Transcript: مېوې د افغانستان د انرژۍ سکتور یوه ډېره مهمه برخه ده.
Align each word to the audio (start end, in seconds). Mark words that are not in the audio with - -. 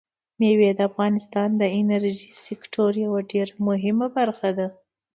مېوې 0.39 0.69
د 0.77 0.79
افغانستان 0.89 1.49
د 1.61 1.63
انرژۍ 1.79 2.29
سکتور 2.45 2.91
یوه 3.05 3.19
ډېره 3.31 3.53
مهمه 3.67 4.07
برخه 4.17 4.49
ده. 4.57 4.67